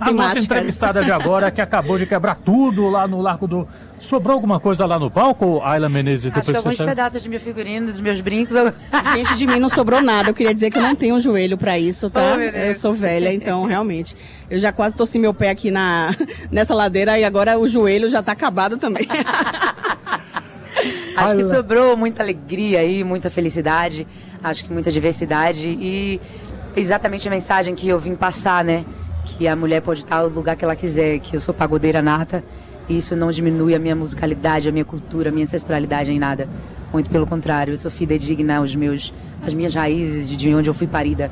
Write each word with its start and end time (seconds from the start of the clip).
A 0.00 0.12
nossa 0.12 0.38
entrevistada 0.38 1.02
de 1.02 1.10
agora, 1.10 1.50
que 1.50 1.60
acabou 1.60 1.98
de 1.98 2.06
quebrar 2.06 2.36
tudo 2.36 2.88
lá 2.88 3.08
no 3.08 3.20
Largo 3.20 3.48
do. 3.48 3.68
Sobrou 3.98 4.34
alguma 4.34 4.60
coisa 4.60 4.86
lá 4.86 4.96
no 4.96 5.10
palco, 5.10 5.60
Ayla 5.60 5.88
Menezes? 5.88 6.32
Acho 6.32 6.52
que 6.52 6.56
alguns 6.56 6.76
pedaços 6.76 7.20
de 7.20 7.28
meu 7.28 7.40
figurino, 7.40 7.86
dos 7.86 7.98
meus 7.98 8.20
brincos. 8.20 8.54
Gente, 9.16 9.34
de 9.34 9.44
mim 9.44 9.58
não 9.58 9.68
sobrou 9.68 10.00
nada. 10.00 10.30
Eu 10.30 10.34
queria 10.34 10.54
dizer 10.54 10.70
que 10.70 10.78
eu 10.78 10.82
não 10.82 10.94
tenho 10.94 11.16
um 11.16 11.20
joelho 11.20 11.58
para 11.58 11.76
isso, 11.76 12.08
tá? 12.08 12.36
Oh, 12.36 12.40
eu 12.40 12.72
sou 12.74 12.92
velha, 12.92 13.34
então 13.34 13.64
realmente. 13.64 14.16
Eu 14.48 14.60
já 14.60 14.70
quase 14.70 14.94
torci 14.94 15.18
meu 15.18 15.34
pé 15.34 15.50
aqui 15.50 15.72
na, 15.72 16.14
nessa 16.48 16.76
ladeira 16.76 17.18
e 17.18 17.24
agora 17.24 17.58
o 17.58 17.66
joelho 17.66 18.08
já 18.08 18.22
tá 18.22 18.30
acabado 18.30 18.78
também. 18.78 19.08
Acho 21.16 21.34
que 21.34 21.44
sobrou 21.44 21.96
muita 21.96 22.22
alegria 22.22 22.78
aí, 22.78 23.02
muita 23.02 23.28
felicidade, 23.28 24.06
acho 24.44 24.64
que 24.64 24.72
muita 24.72 24.92
diversidade 24.92 25.68
e 25.68 26.20
exatamente 26.76 27.26
a 27.26 27.30
mensagem 27.32 27.74
que 27.74 27.88
eu 27.88 27.98
vim 27.98 28.14
passar, 28.14 28.62
né? 28.62 28.84
Que 29.24 29.46
a 29.46 29.54
mulher 29.54 29.82
pode 29.82 30.00
estar 30.00 30.22
no 30.22 30.28
lugar 30.28 30.56
que 30.56 30.64
ela 30.64 30.76
quiser, 30.76 31.18
que 31.18 31.36
eu 31.36 31.40
sou 31.40 31.54
pagodeira 31.54 32.00
nata, 32.02 32.42
e 32.88 32.96
isso 32.96 33.14
não 33.14 33.30
diminui 33.30 33.74
a 33.74 33.78
minha 33.78 33.94
musicalidade, 33.94 34.68
a 34.68 34.72
minha 34.72 34.84
cultura, 34.84 35.28
a 35.28 35.32
minha 35.32 35.44
ancestralidade 35.44 36.10
em 36.10 36.18
nada. 36.18 36.48
Muito 36.92 37.10
pelo 37.10 37.26
contrário, 37.26 37.74
eu 37.74 37.76
sou 37.76 37.90
fidedigna 37.90 38.56
aos 38.56 38.74
meus, 38.74 39.12
às 39.44 39.52
minhas 39.52 39.74
raízes, 39.74 40.30
de 40.30 40.54
onde 40.54 40.70
eu 40.70 40.74
fui 40.74 40.86
parida. 40.86 41.30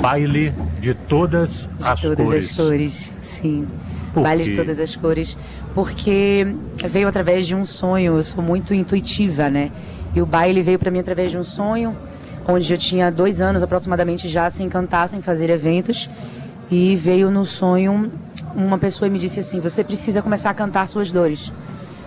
Baile 0.00 0.52
de 0.78 0.92
todas 0.92 1.68
de 1.78 1.84
as 1.84 2.00
todas 2.00 2.26
cores. 2.26 2.50
as 2.50 2.56
cores, 2.56 3.12
sim. 3.22 3.66
Baile 4.14 4.44
de 4.44 4.54
todas 4.54 4.78
as 4.78 4.94
cores, 4.94 5.36
porque 5.74 6.46
veio 6.86 7.08
através 7.08 7.46
de 7.46 7.54
um 7.54 7.64
sonho, 7.64 8.16
eu 8.16 8.22
sou 8.22 8.44
muito 8.44 8.74
intuitiva, 8.74 9.48
né? 9.48 9.72
E 10.14 10.20
o 10.20 10.26
baile 10.26 10.62
veio 10.62 10.78
para 10.78 10.90
mim 10.90 11.00
através 11.00 11.30
de 11.30 11.38
um 11.38 11.42
sonho, 11.42 11.96
onde 12.46 12.70
eu 12.72 12.78
tinha 12.78 13.10
dois 13.10 13.40
anos 13.40 13.62
aproximadamente 13.62 14.28
já 14.28 14.48
sem 14.50 14.68
cantar, 14.68 15.08
sem 15.08 15.20
fazer 15.20 15.50
eventos. 15.50 16.08
E 16.70 16.96
veio 16.96 17.30
no 17.30 17.44
sonho 17.44 18.10
uma 18.54 18.78
pessoa 18.78 19.06
e 19.06 19.10
me 19.10 19.18
disse 19.18 19.40
assim: 19.40 19.60
Você 19.60 19.84
precisa 19.84 20.22
começar 20.22 20.50
a 20.50 20.54
cantar 20.54 20.86
suas 20.88 21.12
dores. 21.12 21.52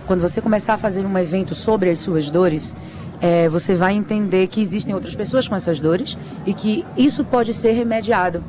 Quando 0.06 0.20
você 0.20 0.40
começar 0.40 0.74
a 0.74 0.78
fazer 0.78 1.04
um 1.04 1.18
evento 1.18 1.54
sobre 1.54 1.90
as 1.90 1.98
suas 1.98 2.30
dores, 2.30 2.74
é, 3.20 3.48
você 3.48 3.74
vai 3.74 3.94
entender 3.94 4.46
que 4.46 4.60
existem 4.60 4.94
outras 4.94 5.14
pessoas 5.14 5.46
com 5.46 5.54
essas 5.54 5.80
dores 5.80 6.16
e 6.46 6.54
que 6.54 6.84
isso 6.96 7.24
pode 7.24 7.52
ser 7.52 7.72
remediado 7.72 8.42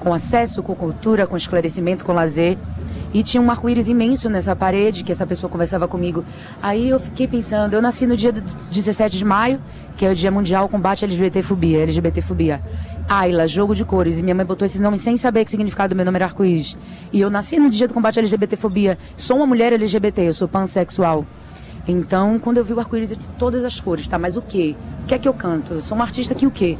com 0.00 0.12
acesso, 0.12 0.62
com 0.62 0.74
cultura, 0.74 1.26
com 1.26 1.36
esclarecimento, 1.36 2.04
com 2.04 2.12
lazer. 2.12 2.58
E 3.12 3.22
tinha 3.22 3.40
um 3.40 3.50
arco-íris 3.50 3.88
imenso 3.88 4.28
nessa 4.28 4.54
parede 4.54 5.02
que 5.02 5.10
essa 5.10 5.26
pessoa 5.26 5.50
conversava 5.50 5.88
comigo. 5.88 6.24
Aí 6.62 6.90
eu 6.90 7.00
fiquei 7.00 7.26
pensando, 7.26 7.74
eu 7.74 7.80
nasci 7.80 8.06
no 8.06 8.16
dia 8.16 8.32
17 8.32 9.16
de 9.16 9.24
maio, 9.24 9.60
que 9.96 10.04
é 10.04 10.10
o 10.10 10.14
Dia 10.14 10.30
Mundial 10.30 10.68
Combate 10.68 11.04
à 11.04 11.08
LGBTfobia, 11.08 11.80
LGBTfobia. 11.82 12.62
Ayla, 13.08 13.48
jogo 13.48 13.74
de 13.74 13.84
cores. 13.84 14.18
E 14.18 14.22
minha 14.22 14.34
mãe 14.34 14.44
botou 14.44 14.66
esse 14.66 14.80
nome 14.80 14.98
sem 14.98 15.16
saber 15.16 15.44
que 15.44 15.48
o 15.48 15.50
significado 15.50 15.94
do 15.94 15.96
meu 15.96 16.04
nome 16.04 16.16
era 16.16 16.26
arco-íris. 16.26 16.76
E 17.10 17.20
eu 17.20 17.30
nasci 17.30 17.58
no 17.58 17.70
dia 17.70 17.88
do 17.88 17.94
combate 17.94 18.18
à 18.18 18.20
LGBTfobia. 18.20 18.98
Sou 19.16 19.38
uma 19.38 19.46
mulher 19.46 19.72
LGBT, 19.72 20.28
eu 20.28 20.34
sou 20.34 20.46
pansexual. 20.46 21.24
Então, 21.86 22.38
quando 22.38 22.58
eu 22.58 22.64
vi 22.64 22.74
o 22.74 22.78
arco-íris, 22.78 23.10
eu 23.10 23.16
disse 23.16 23.30
todas 23.38 23.64
as 23.64 23.80
cores, 23.80 24.06
tá? 24.06 24.18
Mas 24.18 24.36
o 24.36 24.42
quê? 24.42 24.76
O 25.04 25.06
que 25.06 25.14
é 25.14 25.18
que 25.18 25.26
eu 25.26 25.32
canto? 25.32 25.72
Eu 25.72 25.80
sou 25.80 25.96
uma 25.96 26.04
artista 26.04 26.34
que 26.34 26.46
o 26.46 26.50
quê? 26.50 26.76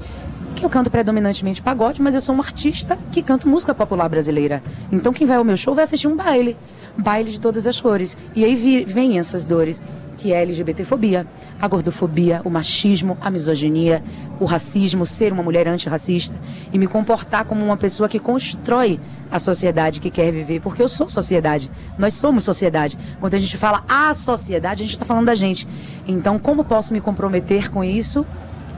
Que 0.59 0.65
eu 0.65 0.71
canto 0.71 0.91
predominantemente 0.91 1.63
pagode, 1.63 2.03
mas 2.03 2.15
eu 2.15 2.21
sou 2.21 2.35
uma 2.35 2.45
artista 2.45 2.99
que 3.13 3.23
canto 3.23 3.49
música 3.49 3.75
popular 3.75 4.09
brasileira. 4.09 4.63
Então 4.91 5.13
quem 5.13 5.27
vai 5.27 5.37
ao 5.37 5.45
meu 5.45 5.57
show 5.57 5.75
vai 5.75 5.85
assistir 5.85 6.09
um 6.09 6.17
baile, 6.17 6.57
baile 6.97 7.31
de 7.31 7.41
todas 7.41 7.67
as 7.67 7.81
cores. 7.81 8.17
E 8.35 8.45
aí 8.45 8.85
vem 8.85 9.19
essas 9.19 9.45
dores, 9.45 9.81
que 10.17 10.33
é 10.33 10.39
a 10.39 10.43
LGBTfobia, 10.43 11.27
a 11.61 11.69
gordofobia, 11.69 12.43
o 12.45 12.51
machismo, 12.51 13.17
a 13.21 13.31
misoginia, 13.31 14.03
o 14.41 14.45
racismo, 14.45 15.07
ser 15.07 15.33
uma 15.33 15.45
mulher 15.45 15.69
antirracista 15.69 16.35
e 16.73 16.79
me 16.79 16.89
comportar 16.89 17.45
como 17.45 17.65
uma 17.65 17.77
pessoa 17.77 18.09
que 18.09 18.19
constrói 18.19 18.99
a 19.31 19.39
sociedade 19.39 20.01
que 20.01 20.11
quer 20.11 20.33
viver, 20.33 20.61
porque 20.61 20.83
eu 20.83 20.89
sou 20.89 21.09
sociedade, 21.09 21.71
nós 21.97 22.15
somos 22.15 22.43
sociedade. 22.43 22.99
Quando 23.21 23.35
a 23.35 23.39
gente 23.39 23.57
fala 23.57 23.85
a 23.89 24.13
sociedade, 24.13 24.83
a 24.83 24.87
gente 24.87 24.95
está 24.95 25.05
falando 25.05 25.27
da 25.27 25.35
gente. 25.35 25.69
Então, 26.07 26.39
como 26.39 26.65
posso 26.65 26.93
me 26.93 27.01
comprometer 27.01 27.71
com 27.71 27.85
isso? 27.85 28.27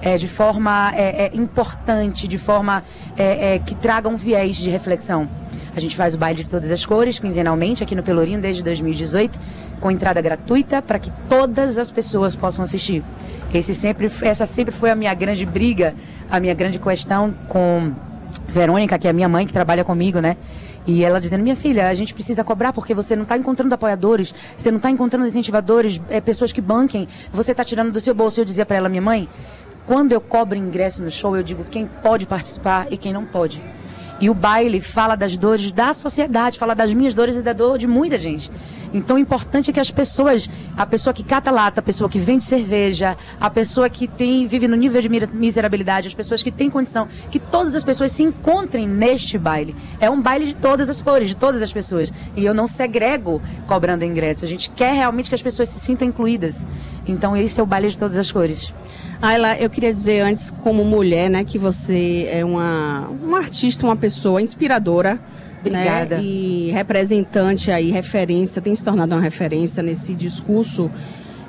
É, 0.02 0.16
de 0.16 0.28
forma 0.28 0.92
é, 0.94 1.26
é, 1.26 1.30
importante, 1.34 2.26
de 2.26 2.38
forma 2.38 2.82
é, 3.16 3.54
é, 3.54 3.58
que 3.58 3.74
traga 3.74 4.08
um 4.08 4.16
viés 4.16 4.56
de 4.56 4.70
reflexão. 4.70 5.28
A 5.74 5.80
gente 5.80 5.96
faz 5.96 6.14
o 6.14 6.18
baile 6.18 6.42
de 6.42 6.50
todas 6.50 6.70
as 6.70 6.84
cores, 6.84 7.18
quinzenalmente, 7.18 7.82
aqui 7.82 7.94
no 7.94 8.02
Pelourinho, 8.02 8.40
desde 8.40 8.62
2018, 8.62 9.38
com 9.80 9.90
entrada 9.90 10.20
gratuita, 10.20 10.82
para 10.82 10.98
que 10.98 11.12
todas 11.28 11.78
as 11.78 11.90
pessoas 11.90 12.34
possam 12.34 12.64
assistir. 12.64 13.04
Esse 13.54 13.74
sempre, 13.74 14.10
essa 14.22 14.46
sempre 14.46 14.74
foi 14.74 14.90
a 14.90 14.94
minha 14.94 15.14
grande 15.14 15.46
briga, 15.46 15.94
a 16.30 16.40
minha 16.40 16.54
grande 16.54 16.78
questão 16.78 17.32
com 17.48 17.92
Verônica, 18.48 18.98
que 18.98 19.06
é 19.06 19.10
a 19.10 19.12
minha 19.12 19.28
mãe, 19.28 19.46
que 19.46 19.52
trabalha 19.52 19.84
comigo, 19.84 20.20
né? 20.20 20.36
E 20.86 21.04
ela 21.04 21.20
dizendo, 21.20 21.42
minha 21.42 21.56
filha, 21.56 21.88
a 21.88 21.94
gente 21.94 22.14
precisa 22.14 22.42
cobrar 22.42 22.72
porque 22.72 22.94
você 22.94 23.14
não 23.14 23.24
está 23.24 23.36
encontrando 23.36 23.74
apoiadores, 23.74 24.34
você 24.56 24.70
não 24.70 24.78
está 24.78 24.90
encontrando 24.90 25.26
incentivadores, 25.26 26.00
é, 26.08 26.20
pessoas 26.20 26.52
que 26.52 26.60
banquem, 26.60 27.06
você 27.32 27.52
está 27.52 27.64
tirando 27.64 27.92
do 27.92 28.00
seu 28.00 28.14
bolso. 28.14 28.40
Eu 28.40 28.44
dizia 28.44 28.64
para 28.64 28.76
ela, 28.76 28.88
minha 28.88 29.02
mãe, 29.02 29.28
quando 29.86 30.12
eu 30.12 30.20
cobro 30.20 30.56
ingresso 30.56 31.02
no 31.02 31.10
show, 31.10 31.36
eu 31.36 31.42
digo 31.42 31.64
quem 31.64 31.86
pode 31.86 32.26
participar 32.26 32.86
e 32.90 32.96
quem 32.96 33.12
não 33.12 33.24
pode. 33.24 33.62
E 34.20 34.28
o 34.28 34.34
baile 34.34 34.80
fala 34.80 35.16
das 35.16 35.38
dores 35.38 35.72
da 35.72 35.94
sociedade, 35.94 36.58
fala 36.58 36.74
das 36.74 36.92
minhas 36.92 37.14
dores 37.14 37.36
e 37.36 37.42
da 37.42 37.54
dor 37.54 37.78
de 37.78 37.86
muita 37.86 38.18
gente. 38.18 38.50
Então, 38.92 39.16
o 39.16 39.18
importante 39.18 39.70
é 39.70 39.72
que 39.72 39.80
as 39.80 39.90
pessoas, 39.90 40.50
a 40.76 40.84
pessoa 40.84 41.14
que 41.14 41.22
cata 41.22 41.50
lata, 41.50 41.80
a 41.80 41.82
pessoa 41.82 42.10
que 42.10 42.18
vende 42.18 42.44
cerveja, 42.44 43.16
a 43.40 43.48
pessoa 43.48 43.88
que 43.88 44.08
tem, 44.08 44.46
vive 44.46 44.66
no 44.66 44.76
nível 44.76 45.00
de 45.00 45.08
miserabilidade, 45.08 46.08
as 46.08 46.14
pessoas 46.14 46.42
que 46.42 46.50
têm 46.50 46.68
condição, 46.68 47.08
que 47.30 47.38
todas 47.38 47.74
as 47.74 47.84
pessoas 47.84 48.10
se 48.10 48.22
encontrem 48.22 48.86
neste 48.86 49.38
baile. 49.38 49.76
É 50.00 50.10
um 50.10 50.20
baile 50.20 50.44
de 50.44 50.56
todas 50.56 50.90
as 50.90 51.00
cores, 51.00 51.28
de 51.28 51.36
todas 51.36 51.62
as 51.62 51.72
pessoas. 51.72 52.12
E 52.36 52.44
eu 52.44 52.52
não 52.52 52.66
segrego 52.66 53.40
cobrando 53.66 54.04
ingresso. 54.04 54.44
A 54.44 54.48
gente 54.48 54.70
quer 54.70 54.92
realmente 54.92 55.28
que 55.28 55.34
as 55.34 55.42
pessoas 55.42 55.68
se 55.68 55.78
sintam 55.78 56.06
incluídas. 56.06 56.66
Então, 57.06 57.36
esse 57.36 57.60
é 57.60 57.62
o 57.62 57.66
baile 57.66 57.88
de 57.88 57.98
todas 57.98 58.18
as 58.18 58.30
cores. 58.30 58.74
Ayla, 59.22 59.58
eu 59.58 59.68
queria 59.68 59.92
dizer 59.92 60.20
antes, 60.20 60.50
como 60.50 60.82
mulher, 60.82 61.28
né, 61.28 61.44
que 61.44 61.58
você 61.58 62.26
é 62.30 62.42
uma, 62.42 63.08
uma 63.08 63.38
artista, 63.38 63.84
uma 63.84 63.96
pessoa 63.96 64.40
inspiradora. 64.40 65.20
Obrigada. 65.60 66.16
Né, 66.16 66.22
e 66.22 66.70
representante 66.70 67.70
aí, 67.70 67.90
referência, 67.90 68.62
tem 68.62 68.74
se 68.74 68.82
tornado 68.82 69.14
uma 69.14 69.20
referência 69.20 69.82
nesse 69.82 70.14
discurso 70.14 70.90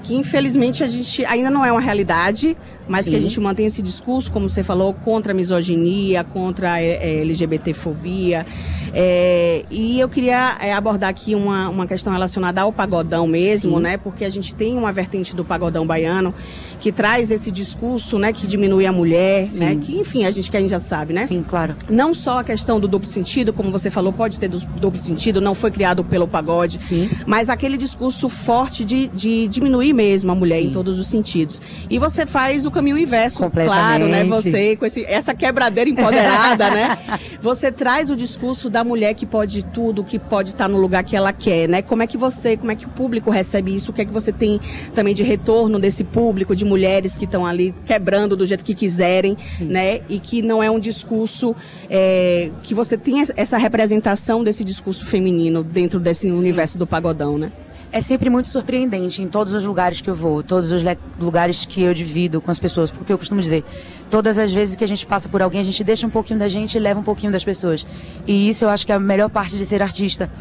que 0.02 0.16
infelizmente 0.16 0.84
a 0.84 0.88
gente 0.88 1.24
ainda 1.26 1.50
não 1.50 1.64
é 1.64 1.72
uma 1.72 1.82
realidade, 1.82 2.58
mas 2.88 3.06
Sim. 3.06 3.12
que 3.12 3.18
a 3.18 3.22
gente 3.22 3.40
mantém 3.40 3.66
esse 3.66 3.82
discurso, 3.82 4.32
como 4.32 4.50
você 4.50 4.64
falou, 4.64 4.94
contra 4.94 5.32
a 5.32 5.36
misoginia, 5.36 6.24
contra 6.24 6.74
a 6.74 6.82
é, 6.82 7.22
LGBTfobia. 7.22 8.46
É, 8.94 9.64
e 9.72 10.00
eu 10.00 10.10
queria 10.10 10.58
abordar 10.76 11.10
aqui 11.10 11.34
uma, 11.34 11.70
uma 11.70 11.88
questão 11.88 12.12
relacionada 12.12 12.62
ao 12.62 12.74
pagodão 12.74 13.26
mesmo, 13.26 13.78
Sim. 13.78 13.84
né? 13.84 13.98
Porque 13.98 14.26
a 14.26 14.30
gente 14.30 14.54
tem 14.54 14.78
uma 14.78 14.92
vertente 14.92 15.36
do 15.36 15.46
pagodão 15.46 15.86
baiano 15.86 16.34
que 16.82 16.92
traz 16.92 17.30
esse 17.30 17.52
discurso, 17.52 18.18
né, 18.18 18.34
que 18.34 18.48
diminui 18.48 18.88
a 18.88 18.92
mulher, 18.92 19.48
Sim. 19.48 19.60
né? 19.60 19.78
Que, 19.80 20.00
enfim, 20.00 20.26
a 20.26 20.32
gente 20.32 20.50
que 20.50 20.58
a 20.58 20.60
gente 20.60 20.72
já 20.72 20.80
sabe, 20.80 21.14
né? 21.14 21.28
Sim, 21.28 21.46
claro. 21.48 21.76
Não 21.90 22.14
só 22.14 22.40
a 22.40 22.44
questão 22.44 22.80
do 22.80 22.88
duplo 22.88 23.08
sentido, 23.08 23.54
como 23.54 23.72
você 23.72 23.90
falou, 23.92 24.12
pode 24.12 24.40
ter 24.40 24.50
duplo 24.50 25.00
sentido, 25.00 25.40
não 25.40 25.54
foi 25.54 25.70
criado 25.70 26.04
pelo 26.04 26.28
pagode, 26.28 26.84
Sim. 26.84 27.10
mas 27.26 27.50
aquele 27.50 27.78
discurso 27.78 28.28
forte 28.28 28.84
de, 28.84 29.08
de 29.08 29.48
diminuir 29.48 29.91
mesmo 29.94 30.32
a 30.32 30.36
mulher 30.36 30.62
Sim. 30.62 30.68
em 30.68 30.72
todos 30.72 31.00
os 31.00 31.08
sentidos. 31.08 31.62
E 31.90 31.98
você 31.98 32.26
faz 32.26 32.66
o 32.66 32.72
caminho 32.72 32.98
inverso, 32.98 33.50
claro, 33.50 34.08
né? 34.08 34.24
Você 34.26 34.76
com 34.76 34.86
esse, 34.86 35.06
essa 35.06 35.34
quebradeira 35.34 35.90
empoderada, 35.90 36.70
né? 36.70 36.98
Você 37.42 37.72
traz 37.72 38.10
o 38.10 38.16
discurso 38.16 38.70
da 38.70 38.84
mulher 38.84 39.14
que 39.14 39.26
pode 39.26 39.64
tudo, 39.64 40.04
que 40.04 40.20
pode 40.20 40.52
estar 40.52 40.68
no 40.68 40.78
lugar 40.78 41.04
que 41.04 41.16
ela 41.16 41.34
quer, 41.34 41.68
né? 41.68 41.82
Como 41.82 42.04
é 42.04 42.08
que 42.08 42.18
você, 42.18 42.56
como 42.56 42.72
é 42.72 42.76
que 42.76 42.86
o 42.86 42.90
público 42.90 43.30
recebe 43.30 43.74
isso? 43.74 43.92
O 43.92 43.94
que 43.94 44.02
é 44.02 44.06
que 44.06 44.12
você 44.12 44.32
tem 44.32 44.60
também 44.94 45.14
de 45.14 45.24
retorno 45.24 45.80
desse 45.80 46.04
público, 46.04 46.56
de 46.56 46.66
mulheres 46.66 47.18
que 47.18 47.26
estão 47.26 47.46
ali 47.46 47.74
quebrando 47.86 48.36
do 48.36 48.46
jeito 48.46 48.64
que 48.64 48.74
quiserem, 48.74 49.38
Sim. 49.58 49.66
né? 49.66 50.02
E 50.08 50.20
que 50.20 50.42
não 50.42 50.62
é 50.62 50.70
um 50.70 50.80
discurso 50.80 51.56
é, 51.90 52.50
que 52.64 52.74
você 52.74 52.98
tem 52.98 53.24
essa 53.36 53.58
representação 53.58 54.44
desse 54.44 54.64
discurso 54.64 55.06
feminino 55.06 55.64
dentro 55.64 56.00
desse 56.00 56.22
Sim. 56.22 56.32
universo 56.32 56.78
do 56.78 56.88
pagodão, 56.88 57.38
né? 57.38 57.52
É 57.92 58.00
sempre 58.00 58.30
muito 58.30 58.48
surpreendente 58.48 59.22
em 59.22 59.28
todos 59.28 59.54
os 59.54 59.66
lugares 59.66 60.00
que 60.00 60.10
eu 60.10 60.16
vou, 60.16 60.42
todos 60.42 60.72
os 60.72 60.82
lugares 61.20 61.66
que 61.66 61.82
eu 61.82 61.94
divido 61.94 62.40
com 62.40 62.50
as 62.50 62.58
pessoas, 62.58 62.90
porque 62.90 63.12
eu 63.12 63.18
costumo 63.18 63.42
dizer, 63.42 63.66
todas 64.10 64.38
as 64.38 64.54
vezes 64.54 64.76
que 64.76 64.84
a 64.84 64.88
gente 64.88 65.06
passa 65.06 65.28
por 65.28 65.42
alguém, 65.42 65.60
a 65.60 65.64
gente 65.64 65.84
deixa 65.84 66.08
um 66.08 66.10
pouquinho 66.10 66.40
da 66.40 66.48
gente 66.48 66.76
e 66.76 66.80
leva 66.80 67.00
um 67.00 67.04
pouquinho 67.04 67.34
das 67.34 67.44
pessoas. 67.44 67.86
E 68.26 68.48
isso 68.48 68.64
eu 68.64 68.70
acho 68.70 68.86
que 68.86 68.94
é 68.94 68.96
a 68.96 69.00
melhor 69.00 69.30
parte 69.30 69.58
de 69.58 69.66
ser 69.66 69.82
artista. 69.82 70.32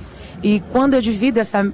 E 0.43 0.61
quando 0.71 0.95
eu 0.95 1.01
divido 1.01 1.41
essa, 1.41 1.71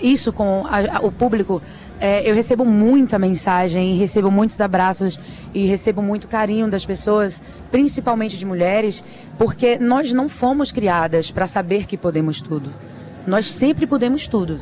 isso 0.00 0.32
com 0.32 0.66
a, 0.66 0.98
a, 0.98 1.00
o 1.00 1.12
público, 1.12 1.62
é, 2.00 2.28
eu 2.28 2.34
recebo 2.34 2.64
muita 2.64 3.16
mensagem, 3.16 3.96
recebo 3.96 4.28
muitos 4.28 4.60
abraços 4.60 5.20
e 5.54 5.66
recebo 5.66 6.02
muito 6.02 6.26
carinho 6.26 6.68
das 6.68 6.84
pessoas, 6.84 7.40
principalmente 7.70 8.36
de 8.36 8.44
mulheres, 8.44 9.04
porque 9.38 9.78
nós 9.78 10.12
não 10.12 10.28
fomos 10.28 10.72
criadas 10.72 11.30
para 11.30 11.46
saber 11.46 11.86
que 11.86 11.96
podemos 11.96 12.42
tudo. 12.42 12.70
Nós 13.24 13.48
sempre 13.52 13.86
podemos 13.86 14.26
tudo 14.26 14.58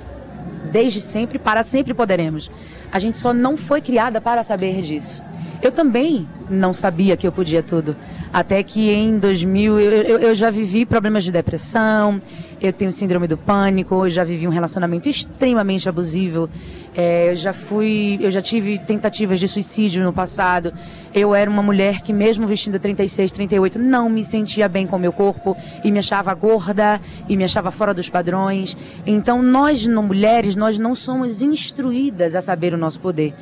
desde 0.70 1.00
sempre, 1.00 1.38
para 1.38 1.62
sempre 1.62 1.92
poderemos. 1.92 2.50
A 2.92 2.98
gente 2.98 3.16
só 3.16 3.32
não 3.32 3.56
foi 3.56 3.80
criada 3.80 4.20
para 4.20 4.42
saber 4.42 4.82
disso. 4.82 5.22
Eu 5.62 5.70
também 5.70 6.26
não 6.48 6.72
sabia 6.72 7.16
que 7.16 7.26
eu 7.26 7.32
podia 7.32 7.62
tudo. 7.62 7.94
Até 8.32 8.62
que 8.62 8.90
em 8.90 9.18
2000 9.18 9.78
eu, 9.78 10.18
eu, 10.18 10.34
já 10.34 10.50
vivi 10.50 10.86
problemas 10.86 11.22
de 11.22 11.30
depressão, 11.30 12.18
eu 12.60 12.72
tenho 12.72 12.90
síndrome 12.90 13.26
do 13.28 13.36
pânico, 13.36 14.06
eu 14.06 14.10
já 14.10 14.24
vivi 14.24 14.48
um 14.48 14.50
relacionamento 14.50 15.08
extremamente 15.08 15.88
abusivo, 15.88 16.48
é, 16.96 17.30
eu 17.30 17.36
já 17.36 17.52
fui, 17.52 18.18
eu 18.22 18.30
já 18.30 18.40
tive 18.40 18.78
tentativas 18.78 19.38
de 19.38 19.46
suicídio 19.46 20.02
no 20.02 20.12
passado. 20.14 20.72
Eu 21.14 21.34
era 21.34 21.50
uma 21.50 21.62
mulher 21.62 22.00
que 22.00 22.12
mesmo 22.12 22.46
vestindo 22.46 22.78
36, 22.78 23.30
38, 23.30 23.78
não 23.78 24.08
me 24.08 24.24
sentia 24.24 24.66
bem 24.66 24.86
com 24.86 24.96
o 24.96 24.98
meu 24.98 25.12
corpo 25.12 25.54
e 25.84 25.92
me 25.92 25.98
achava 25.98 26.32
gorda 26.32 27.00
e 27.28 27.36
me 27.36 27.44
achava 27.44 27.70
fora 27.70 27.92
dos 27.92 28.08
padrões. 28.08 28.76
Então 29.04 29.42
nós, 29.42 29.86
mulheres, 29.86 30.56
nós 30.56 30.78
não 30.78 30.94
somos 30.94 31.42
instruídas 31.42 32.34
a 32.34 32.40
saber 32.40 32.72
o 32.72 32.78
nosso 32.78 32.98
poder 32.98 33.34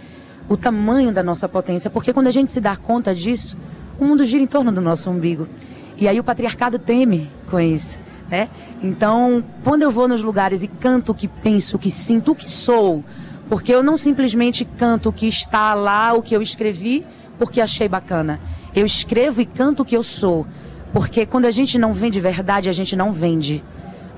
o 0.49 0.57
tamanho 0.57 1.13
da 1.13 1.23
nossa 1.23 1.49
potência, 1.49 1.91
porque 1.91 2.13
quando 2.13 2.27
a 2.27 2.31
gente 2.31 2.51
se 2.51 2.61
dá 2.61 2.77
conta 2.77 3.15
disso, 3.15 3.57
o 3.99 4.05
mundo 4.05 4.25
gira 4.25 4.43
em 4.43 4.47
torno 4.47 4.73
do 4.73 4.81
nosso 4.81 5.11
umbigo. 5.11 5.49
E 5.97 6.09
aí 6.09 6.19
o 6.19 6.25
patriarcado 6.25 6.79
teme 6.79 7.31
com 7.51 7.59
isso, 7.59 7.99
né? 8.31 8.49
Então, 8.83 9.45
quando 9.65 9.83
eu 9.83 9.91
vou 9.91 10.07
nos 10.07 10.23
lugares 10.23 10.63
e 10.63 10.69
canto 10.69 11.13
o 11.13 11.15
que 11.15 11.29
penso, 11.29 11.77
o 11.77 11.79
que 11.79 11.91
sinto, 11.91 12.33
o 12.33 12.35
que 12.35 12.49
sou, 12.49 13.05
porque 13.49 13.75
eu 13.75 13.83
não 13.83 13.97
simplesmente 13.97 14.65
canto 14.65 15.09
o 15.09 15.13
que 15.13 15.27
está 15.27 15.75
lá, 15.75 16.13
o 16.13 16.23
que 16.23 16.35
eu 16.37 16.41
escrevi, 16.41 17.05
porque 17.39 17.61
achei 17.61 17.89
bacana. 17.89 18.41
Eu 18.75 18.87
escrevo 18.87 19.41
e 19.41 19.47
canto 19.47 19.83
o 19.83 19.85
que 19.85 19.97
eu 19.97 20.03
sou, 20.03 20.47
porque 20.93 21.27
quando 21.27 21.47
a 21.47 21.51
gente 21.51 21.79
não 21.79 21.93
vende 21.93 22.21
verdade, 22.21 22.69
a 22.69 22.73
gente 22.73 22.95
não 22.95 23.13
vende. 23.13 23.65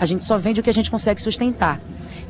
A 0.01 0.07
gente 0.07 0.25
só 0.25 0.39
vende 0.39 0.61
o 0.61 0.63
que 0.63 0.71
a 0.71 0.73
gente 0.73 0.91
consegue 0.91 1.21
sustentar. 1.21 1.79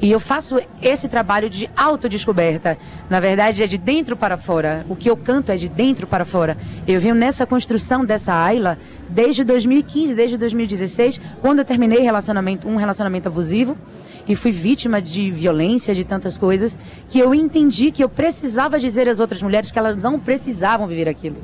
E 0.03 0.11
eu 0.11 0.19
faço 0.19 0.59
esse 0.83 1.09
trabalho 1.09 1.49
de 1.49 1.71
autodescoberta. 1.77 2.77
Na 3.09 3.21
verdade, 3.21 3.63
é 3.63 3.67
de 3.67 3.79
dentro 3.79 4.17
para 4.17 4.37
fora. 4.37 4.85
O 4.89 4.97
que 4.97 5.09
eu 5.09 5.17
canto 5.17 5.53
é 5.53 5.57
de 5.57 5.69
dentro 5.69 6.05
para 6.07 6.25
fora. 6.25 6.57
Eu 6.89 7.01
venho 7.01 7.15
nessa 7.15 7.47
construção 7.47 8.05
dessa 8.05 8.35
Ayla 8.35 8.77
desde 9.09 9.45
2015, 9.45 10.15
desde 10.15 10.37
2016, 10.37 11.21
quando 11.41 11.61
eu 11.61 11.65
terminei 11.65 12.01
relacionamento, 12.01 12.67
um 12.67 12.77
relacionamento 12.77 13.29
abusivo 13.29 13.79
e 14.27 14.35
fui 14.35 14.51
vítima 14.51 15.01
de 15.01 15.31
violência, 15.31 15.95
de 15.95 16.05
tantas 16.05 16.37
coisas, 16.37 16.79
que 17.09 17.19
eu 17.19 17.35
entendi 17.35 17.91
que 17.91 18.03
eu 18.03 18.09
precisava 18.09 18.81
dizer 18.81 19.09
às 19.09 19.21
outras 19.21 19.43
mulheres 19.43 19.71
que 19.71 19.79
elas 19.79 19.97
não 19.97 20.19
precisavam 20.19 20.87
viver 20.87 21.09
aquilo 21.09 21.37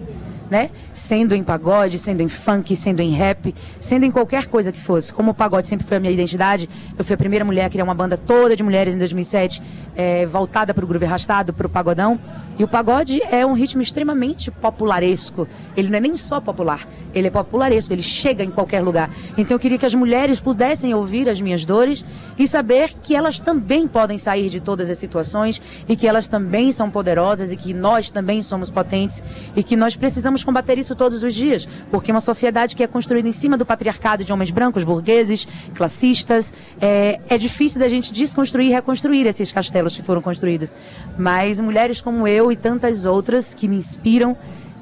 né? 0.51 0.71
Sendo 0.93 1.35
em 1.35 1.43
pagode, 1.43 1.99
sendo 1.99 2.23
em 2.23 2.29
funk, 2.29 2.75
sendo 2.77 3.01
em 3.01 3.11
rap, 3.11 3.55
sendo 3.81 4.05
em 4.05 4.11
qualquer 4.11 4.47
coisa 4.47 4.73
que 4.73 4.81
fosse. 4.81 5.13
Como 5.13 5.31
o 5.31 5.35
pagode 5.35 5.69
sempre 5.69 5.87
foi 5.87 5.97
a 5.97 6.01
minha 6.01 6.13
identidade, 6.13 6.69
eu 6.99 7.05
fui 7.05 7.15
a 7.15 7.19
primeira 7.19 7.45
mulher 7.45 7.65
a 7.65 7.71
criar 7.71 7.85
uma 7.85 7.95
banda 7.95 8.17
toda 8.17 8.57
de 8.57 8.63
mulheres 8.63 8.95
em 8.95 8.99
2007, 8.99 9.63
é, 9.97 10.27
voltada 10.27 10.75
para 10.75 10.85
o 10.85 10.87
groove 10.89 11.07
arrastado, 11.07 11.53
para 11.53 11.67
o 11.67 11.71
pagodão. 11.71 12.21
E 12.59 12.65
o 12.65 12.69
pagode 12.69 13.21
é 13.31 13.45
um 13.45 13.53
ritmo 13.53 13.83
extremamente 13.83 14.51
popularesco. 14.51 15.47
Ele 15.77 15.89
não 15.89 15.99
é 15.99 16.01
nem 16.01 16.17
só 16.17 16.41
popular, 16.41 16.89
ele 17.15 17.29
é 17.29 17.31
popularesco, 17.31 17.93
ele 17.93 18.03
chega 18.03 18.43
em 18.43 18.51
qualquer 18.51 18.81
lugar. 18.81 19.11
Então 19.37 19.57
eu 19.57 19.59
queria 19.59 19.77
que 19.77 19.85
as 19.85 19.95
mulheres 19.95 20.41
pudessem 20.41 20.95
ouvir 20.95 21.29
as 21.29 21.39
minhas 21.39 21.67
dores 21.67 22.05
e 22.39 22.49
saber 22.49 22.95
que 23.03 23.15
elas 23.15 23.39
também 23.39 23.87
podem 23.87 24.17
sair 24.17 24.49
de 24.49 24.59
todas 24.59 24.89
as 24.89 24.97
situações 24.97 25.61
e 25.87 25.95
que 25.95 26.07
elas 26.07 26.29
também 26.29 26.73
são 26.73 26.91
poderosas 26.91 27.53
e 27.53 27.57
que 27.57 27.75
nós 27.75 28.11
também 28.11 28.41
somos 28.41 28.71
potentes 28.71 29.23
e 29.55 29.63
que 29.63 29.77
nós 29.77 29.95
precisamos 29.95 30.43
combater 30.43 30.79
isso 30.79 30.95
todos 30.95 31.23
os 31.23 31.35
dias, 31.35 31.69
porque 31.91 32.11
uma 32.11 32.23
sociedade 32.23 32.75
que 32.75 32.83
é 32.83 32.87
construída 32.87 33.29
em 33.29 33.33
cima 33.33 33.59
do 33.59 33.67
patriarcado 33.67 34.25
de 34.25 34.33
homens 34.33 34.51
brancos, 34.51 34.83
burgueses, 34.83 35.47
classistas, 35.75 36.55
é, 36.81 37.21
é 37.29 37.37
difícil 37.37 37.81
da 37.81 37.89
gente 37.89 38.13
desconstruir 38.13 38.71
e 38.71 38.73
reconstruir 38.73 39.27
esses 39.27 39.53
castelos 39.53 39.86
que 39.95 40.03
foram 40.03 40.23
construídos. 40.23 40.75
Mas 41.19 41.61
mulheres 41.61 42.01
como 42.01 42.27
eu 42.27 42.51
e 42.51 42.57
tantas 42.57 43.05
outras 43.05 43.55
que 43.55 43.69
me 43.69 43.77
inspiram 43.77 44.37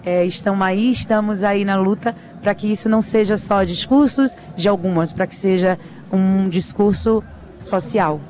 é, 0.04 0.24
estão 0.24 0.62
aí, 0.62 0.90
estamos 0.90 1.42
aí 1.42 1.64
na 1.64 1.76
luta 1.76 2.14
para 2.42 2.54
que 2.54 2.70
isso 2.70 2.88
não 2.88 3.00
seja 3.00 3.36
só 3.36 3.64
discursos 3.64 4.36
de 4.54 4.68
algumas, 4.68 5.12
para 5.12 5.26
que 5.26 5.34
seja 5.34 5.78
um 6.12 6.48
discurso 6.48 7.24
social. 7.58 8.20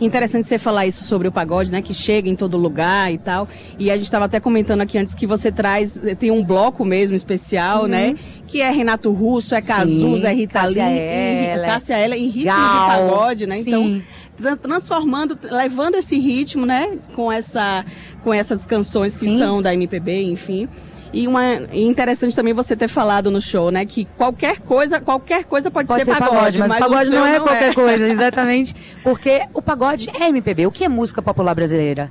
Interessante 0.00 0.46
você 0.46 0.58
falar 0.58 0.86
isso 0.86 1.04
sobre 1.04 1.28
o 1.28 1.32
pagode, 1.32 1.70
né? 1.70 1.80
Que 1.80 1.94
chega 1.94 2.28
em 2.28 2.34
todo 2.34 2.56
lugar 2.56 3.12
e 3.12 3.18
tal. 3.18 3.48
E 3.78 3.90
a 3.90 3.94
gente 3.96 4.06
estava 4.06 4.24
até 4.24 4.40
comentando 4.40 4.80
aqui 4.80 4.98
antes 4.98 5.14
que 5.14 5.26
você 5.26 5.52
traz, 5.52 6.00
tem 6.18 6.30
um 6.30 6.42
bloco 6.42 6.84
mesmo 6.84 7.16
especial, 7.16 7.82
uhum. 7.82 7.88
né? 7.88 8.14
Que 8.46 8.60
é 8.60 8.70
Renato 8.70 9.12
Russo, 9.12 9.54
é 9.54 9.62
Cazuza, 9.62 10.30
é 10.30 10.34
Rita 10.34 10.60
Cássia 10.60 10.86
Lee, 10.88 10.98
Ela, 10.98 11.66
Cássia 11.66 11.96
Ella, 11.96 12.16
em 12.16 12.26
ritmo 12.26 12.44
Gal, 12.46 12.58
de 12.58 13.08
pagode, 13.08 13.46
né? 13.46 13.58
Então, 13.60 13.84
sim. 13.84 13.96
Então, 13.96 14.13
transformando, 14.60 15.38
levando 15.42 15.94
esse 15.96 16.18
ritmo, 16.18 16.66
né? 16.66 16.98
Com, 17.14 17.30
essa, 17.30 17.84
com 18.22 18.32
essas 18.32 18.66
canções 18.66 19.16
que 19.16 19.28
sim. 19.28 19.38
são 19.38 19.62
da 19.62 19.72
MPB, 19.72 20.22
enfim. 20.22 20.68
E 21.14 21.28
uma 21.28 21.44
interessante 21.72 22.34
também 22.34 22.52
você 22.52 22.74
ter 22.74 22.88
falado 22.88 23.30
no 23.30 23.40
show, 23.40 23.70
né, 23.70 23.84
que 23.86 24.04
qualquer 24.16 24.58
coisa, 24.58 25.00
qualquer 25.00 25.44
coisa 25.44 25.70
pode, 25.70 25.86
pode 25.86 26.04
ser, 26.04 26.12
ser 26.12 26.18
pagode, 26.18 26.58
pagode 26.58 26.58
mas, 26.58 26.68
mas 26.70 26.78
o 26.78 26.82
pagode 26.82 27.10
não 27.10 27.24
é 27.24 27.38
não 27.38 27.46
qualquer 27.46 27.70
é. 27.70 27.72
coisa, 27.72 28.08
exatamente, 28.10 28.74
porque 29.00 29.42
o 29.54 29.62
pagode 29.62 30.10
é 30.10 30.26
MPB. 30.28 30.66
O 30.66 30.72
que 30.72 30.84
é 30.84 30.88
música 30.88 31.22
popular 31.22 31.54
brasileira? 31.54 32.10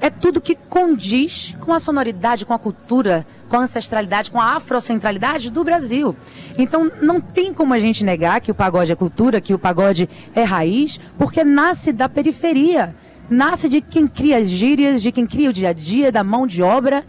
É 0.00 0.08
tudo 0.08 0.40
que 0.40 0.54
condiz 0.54 1.54
com 1.60 1.72
a 1.74 1.78
sonoridade, 1.78 2.46
com 2.46 2.54
a 2.54 2.58
cultura, 2.58 3.26
com 3.48 3.56
a 3.56 3.60
ancestralidade, 3.60 4.30
com 4.30 4.40
a 4.40 4.56
afrocentralidade 4.56 5.50
do 5.50 5.62
Brasil. 5.62 6.16
Então, 6.56 6.90
não 7.02 7.20
tem 7.20 7.52
como 7.52 7.74
a 7.74 7.78
gente 7.78 8.02
negar 8.02 8.40
que 8.40 8.50
o 8.50 8.54
pagode 8.54 8.90
é 8.90 8.96
cultura, 8.96 9.40
que 9.40 9.52
o 9.52 9.58
pagode 9.58 10.08
é 10.34 10.42
raiz, 10.42 10.98
porque 11.18 11.44
nasce 11.44 11.92
da 11.92 12.08
periferia. 12.08 12.94
Nasce 13.28 13.68
de 13.68 13.80
quem 13.80 14.08
cria 14.08 14.38
as 14.38 14.48
gírias, 14.48 15.02
de 15.02 15.12
quem 15.12 15.26
cria 15.26 15.50
o 15.50 15.52
dia 15.52 15.68
a 15.68 15.72
dia, 15.72 16.10
da 16.10 16.24
mão 16.24 16.46
de 16.46 16.62
obra 16.62 17.04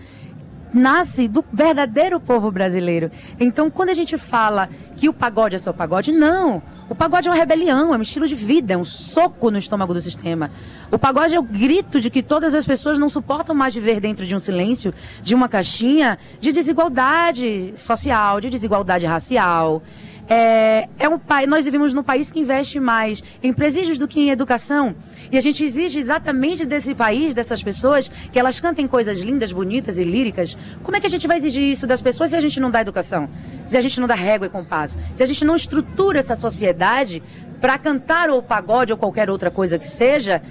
nasce 0.73 1.27
do 1.27 1.43
verdadeiro 1.51 2.19
povo 2.19 2.49
brasileiro. 2.51 3.11
Então, 3.39 3.69
quando 3.69 3.89
a 3.89 3.93
gente 3.93 4.17
fala 4.17 4.69
que 4.95 5.09
o 5.09 5.13
pagode 5.13 5.55
é 5.55 5.59
só 5.59 5.73
pagode, 5.73 6.11
não. 6.11 6.61
O 6.91 6.95
pagode 6.95 7.29
é 7.29 7.31
uma 7.31 7.37
rebelião, 7.37 7.93
é 7.93 7.97
um 7.97 8.01
estilo 8.01 8.27
de 8.27 8.35
vida, 8.35 8.73
é 8.73 8.77
um 8.77 8.83
soco 8.83 9.49
no 9.49 9.57
estômago 9.57 9.93
do 9.93 10.01
sistema. 10.01 10.51
O 10.91 10.99
pagode 10.99 11.33
é 11.33 11.39
o 11.39 11.41
grito 11.41 12.01
de 12.01 12.09
que 12.09 12.21
todas 12.21 12.53
as 12.53 12.65
pessoas 12.65 12.99
não 12.99 13.07
suportam 13.07 13.55
mais 13.55 13.73
viver 13.73 14.01
dentro 14.01 14.25
de 14.25 14.35
um 14.35 14.39
silêncio, 14.39 14.93
de 15.23 15.33
uma 15.33 15.47
caixinha 15.47 16.19
de 16.41 16.51
desigualdade 16.51 17.73
social, 17.77 18.41
de 18.41 18.49
desigualdade 18.49 19.05
racial. 19.05 19.81
É, 20.29 20.87
é 20.97 21.09
um 21.09 21.19
pai, 21.19 21.45
nós 21.45 21.65
vivemos 21.65 21.93
num 21.93 22.03
país 22.03 22.31
que 22.31 22.39
investe 22.39 22.79
mais 22.79 23.23
em 23.43 23.51
presídios 23.51 23.97
do 23.97 24.07
que 24.07 24.19
em 24.19 24.29
educação. 24.29 24.95
E 25.31 25.37
a 25.37 25.41
gente 25.41 25.63
exige 25.63 25.99
exatamente 25.99 26.65
desse 26.65 26.95
país, 26.95 27.33
dessas 27.33 27.63
pessoas, 27.63 28.09
que 28.31 28.39
elas 28.39 28.59
cantem 28.59 28.87
coisas 28.87 29.19
lindas, 29.19 29.51
bonitas 29.51 29.97
e 29.97 30.03
líricas. 30.03 30.57
Como 30.83 30.95
é 30.95 30.99
que 30.99 31.07
a 31.07 31.09
gente 31.09 31.27
vai 31.27 31.37
exigir 31.37 31.63
isso 31.63 31.85
das 31.85 32.01
pessoas 32.01 32.29
se 32.29 32.35
a 32.35 32.41
gente 32.41 32.59
não 32.59 32.71
dá 32.71 32.81
educação? 32.81 33.29
Se 33.65 33.77
a 33.77 33.81
gente 33.81 33.99
não 33.99 34.07
dá 34.07 34.15
régua 34.15 34.47
e 34.47 34.49
compasso? 34.49 34.97
Se 35.15 35.23
a 35.23 35.25
gente 35.25 35.43
não 35.43 35.55
estrutura 35.55 36.19
essa 36.19 36.35
sociedade 36.35 37.21
para 37.59 37.77
cantar 37.77 38.29
ou 38.29 38.41
pagode 38.41 38.91
ou 38.91 38.97
qualquer 38.97 39.29
outra 39.29 39.51
coisa 39.51 39.77
que 39.77 39.87
seja, 39.87 40.41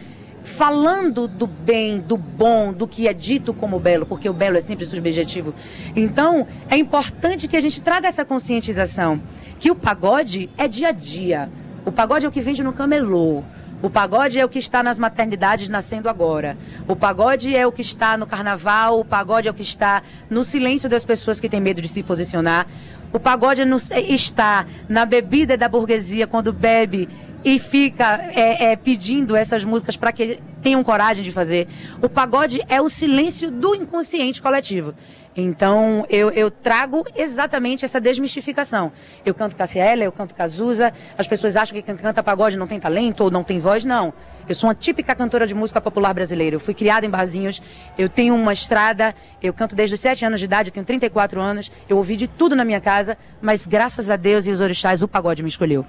falando 0.42 1.28
do 1.28 1.46
bem, 1.46 2.00
do 2.00 2.16
bom, 2.16 2.72
do 2.72 2.86
que 2.86 3.06
é 3.06 3.12
dito 3.12 3.52
como 3.52 3.78
belo, 3.78 4.06
porque 4.06 4.28
o 4.28 4.32
belo 4.32 4.56
é 4.56 4.60
sempre 4.60 4.86
subjetivo. 4.86 5.54
Então, 5.94 6.46
é 6.68 6.76
importante 6.76 7.48
que 7.48 7.56
a 7.56 7.60
gente 7.60 7.82
traga 7.82 8.08
essa 8.08 8.24
conscientização 8.24 9.20
que 9.58 9.70
o 9.70 9.74
pagode 9.74 10.50
é 10.56 10.66
dia 10.66 10.88
a 10.88 10.92
dia. 10.92 11.50
O 11.84 11.92
pagode 11.92 12.26
é 12.26 12.28
o 12.28 12.32
que 12.32 12.40
vende 12.40 12.62
no 12.62 12.72
camelô. 12.72 13.42
O 13.82 13.88
pagode 13.88 14.38
é 14.38 14.44
o 14.44 14.48
que 14.48 14.58
está 14.58 14.82
nas 14.82 14.98
maternidades 14.98 15.70
nascendo 15.70 16.08
agora. 16.08 16.56
O 16.86 16.94
pagode 16.94 17.56
é 17.56 17.66
o 17.66 17.72
que 17.72 17.80
está 17.80 18.16
no 18.16 18.26
carnaval. 18.26 19.00
O 19.00 19.04
pagode 19.04 19.48
é 19.48 19.50
o 19.50 19.54
que 19.54 19.62
está 19.62 20.02
no 20.28 20.44
silêncio 20.44 20.88
das 20.88 21.04
pessoas 21.04 21.40
que 21.40 21.48
têm 21.48 21.62
medo 21.62 21.80
de 21.80 21.88
se 21.88 22.02
posicionar. 22.02 22.66
O 23.10 23.18
pagode 23.18 23.62
está 24.06 24.66
na 24.88 25.06
bebida 25.06 25.56
da 25.56 25.68
burguesia 25.68 26.26
quando 26.26 26.52
bebe 26.52 27.08
e 27.44 27.58
fica 27.58 28.20
é, 28.34 28.72
é, 28.72 28.76
pedindo 28.76 29.34
essas 29.34 29.64
músicas 29.64 29.96
para 29.96 30.12
que 30.12 30.40
tenham 30.62 30.82
coragem 30.84 31.24
de 31.24 31.32
fazer. 31.32 31.68
O 32.02 32.08
pagode 32.08 32.60
é 32.68 32.80
o 32.80 32.88
silêncio 32.88 33.50
do 33.50 33.74
inconsciente 33.74 34.42
coletivo. 34.42 34.94
Então, 35.36 36.04
eu, 36.10 36.30
eu 36.30 36.50
trago 36.50 37.06
exatamente 37.14 37.84
essa 37.84 38.00
desmistificação. 38.00 38.92
Eu 39.24 39.32
canto 39.32 39.54
Cassiela, 39.54 40.02
eu 40.02 40.10
canto 40.10 40.34
Cazuza, 40.34 40.92
as 41.16 41.26
pessoas 41.26 41.54
acham 41.56 41.74
que 41.74 41.82
quem 41.82 41.96
canta 41.96 42.22
pagode 42.22 42.56
não 42.56 42.66
tem 42.66 42.80
talento 42.80 43.22
ou 43.22 43.30
não 43.30 43.44
tem 43.44 43.60
voz, 43.60 43.84
não. 43.84 44.12
Eu 44.48 44.54
sou 44.56 44.68
uma 44.68 44.74
típica 44.74 45.14
cantora 45.14 45.46
de 45.46 45.54
música 45.54 45.80
popular 45.80 46.12
brasileira. 46.12 46.56
Eu 46.56 46.60
fui 46.60 46.74
criada 46.74 47.06
em 47.06 47.10
barzinhos, 47.10 47.62
eu 47.96 48.08
tenho 48.08 48.34
uma 48.34 48.52
estrada, 48.52 49.14
eu 49.40 49.54
canto 49.54 49.76
desde 49.76 49.94
os 49.94 50.00
7 50.00 50.24
anos 50.24 50.40
de 50.40 50.46
idade, 50.46 50.70
eu 50.70 50.74
tenho 50.74 50.84
34 50.84 51.40
anos, 51.40 51.70
eu 51.88 51.96
ouvi 51.96 52.16
de 52.16 52.26
tudo 52.26 52.56
na 52.56 52.64
minha 52.64 52.80
casa, 52.80 53.16
mas 53.40 53.66
graças 53.66 54.10
a 54.10 54.16
Deus 54.16 54.46
e 54.46 54.50
os 54.50 54.60
orixás, 54.60 55.00
o 55.02 55.08
pagode 55.08 55.42
me 55.42 55.48
escolheu. 55.48 55.86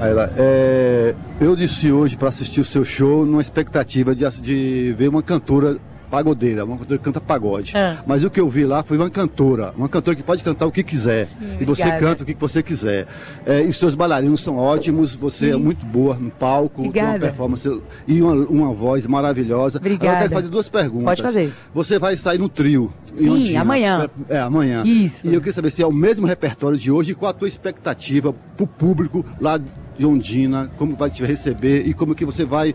Ayla, 0.00 0.32
é, 0.36 1.12
eu 1.40 1.56
disse 1.56 1.90
hoje 1.90 2.16
para 2.16 2.28
assistir 2.28 2.60
o 2.60 2.64
seu 2.64 2.84
show 2.84 3.26
numa 3.26 3.42
expectativa 3.42 4.14
de, 4.14 4.24
de 4.40 4.94
ver 4.96 5.08
uma 5.08 5.24
cantora 5.24 5.76
pagodeira, 6.08 6.64
uma 6.64 6.78
cantora 6.78 6.98
que 6.98 7.04
canta 7.04 7.20
pagode. 7.20 7.76
É. 7.76 7.98
Mas 8.06 8.22
o 8.22 8.30
que 8.30 8.40
eu 8.40 8.48
vi 8.48 8.64
lá 8.64 8.84
foi 8.84 8.96
uma 8.96 9.10
cantora, 9.10 9.74
uma 9.76 9.88
cantora 9.88 10.16
que 10.16 10.22
pode 10.22 10.42
cantar 10.44 10.66
o 10.66 10.72
que 10.72 10.84
quiser. 10.84 11.26
Sim, 11.26 11.58
e 11.60 11.64
você 11.64 11.82
obrigada. 11.82 11.98
canta 11.98 12.22
o 12.22 12.26
que 12.26 12.34
você 12.34 12.62
quiser. 12.62 13.06
É, 13.44 13.60
e 13.60 13.72
seus 13.72 13.94
bailarinos 13.94 14.40
são 14.40 14.56
ótimos, 14.56 15.16
você 15.16 15.46
Sim. 15.46 15.52
é 15.52 15.56
muito 15.56 15.84
boa 15.84 16.14
no 16.14 16.30
palco, 16.30 16.80
obrigada. 16.80 17.06
tem 17.06 17.16
uma 17.16 17.26
performance 17.26 17.82
e 18.06 18.22
uma, 18.22 18.34
uma 18.46 18.72
voz 18.72 19.06
maravilhosa. 19.06 19.78
Obrigada. 19.78 20.14
Eu 20.14 20.18
quero 20.20 20.32
fazer 20.32 20.48
duas 20.48 20.68
perguntas. 20.68 21.04
Pode 21.06 21.22
fazer. 21.22 21.52
Você 21.74 21.98
vai 21.98 22.16
sair 22.16 22.38
no 22.38 22.48
trio. 22.48 22.92
Sim, 23.14 23.56
amanhã. 23.56 24.08
É, 24.28 24.36
é, 24.36 24.40
amanhã. 24.40 24.82
Isso. 24.84 25.26
E 25.26 25.34
eu 25.34 25.40
queria 25.40 25.54
saber 25.54 25.70
se 25.70 25.82
é 25.82 25.86
o 25.86 25.92
mesmo 25.92 26.26
repertório 26.26 26.78
de 26.78 26.90
hoje 26.90 27.10
e 27.10 27.14
qual 27.14 27.30
a 27.30 27.34
tua 27.34 27.48
expectativa 27.48 28.32
para 28.32 28.64
o 28.64 28.66
público 28.66 29.24
lá 29.40 29.58
de 29.98 30.06
Ondina, 30.06 30.70
como 30.76 30.94
vai 30.94 31.10
te 31.10 31.24
receber 31.24 31.86
e 31.86 31.92
como 31.92 32.14
que 32.14 32.24
você 32.24 32.44
vai 32.44 32.74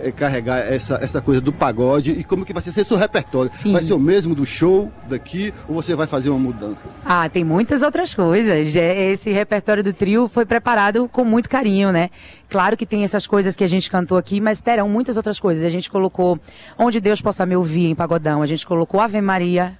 é, 0.00 0.10
carregar 0.10 0.58
essa, 0.58 0.98
essa 1.02 1.20
coisa 1.20 1.40
do 1.40 1.52
pagode 1.52 2.12
e 2.12 2.24
como 2.24 2.44
que 2.44 2.52
vai 2.52 2.62
ser 2.62 2.72
seu 2.72 2.96
repertório. 2.96 3.50
Sim. 3.54 3.72
Vai 3.72 3.82
ser 3.82 3.92
o 3.92 3.98
mesmo 3.98 4.34
do 4.34 4.46
show 4.46 4.90
daqui 5.08 5.52
ou 5.68 5.74
você 5.74 5.94
vai 5.94 6.06
fazer 6.06 6.30
uma 6.30 6.38
mudança? 6.38 6.88
Ah, 7.04 7.28
tem 7.28 7.44
muitas 7.44 7.82
outras 7.82 8.14
coisas. 8.14 8.74
É, 8.74 9.10
esse 9.10 9.30
repertório 9.30 9.82
do 9.82 9.92
trio 9.92 10.28
foi 10.28 10.46
preparado 10.46 11.08
com 11.08 11.24
muito 11.24 11.48
carinho, 11.48 11.92
né? 11.92 12.08
Claro 12.48 12.76
que 12.76 12.86
tem 12.86 13.04
essas 13.04 13.26
coisas 13.26 13.54
que 13.54 13.64
a 13.64 13.68
gente 13.68 13.90
cantou 13.90 14.16
aqui, 14.16 14.40
mas 14.40 14.60
terão 14.60 14.88
muitas 14.88 15.16
outras 15.16 15.38
coisas. 15.38 15.64
A 15.64 15.70
gente 15.70 15.90
colocou 15.90 16.40
Onde 16.78 17.00
Deus 17.00 17.20
Possa 17.20 17.44
Me 17.44 17.54
Ouvir 17.54 17.86
em 17.86 17.94
Pagodão, 17.94 18.42
a 18.42 18.46
gente 18.46 18.66
colocou 18.66 19.00
Ave 19.00 19.20
Maria 19.20 19.78